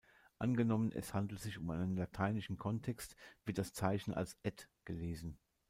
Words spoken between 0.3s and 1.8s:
Angenommen, es handelt sich um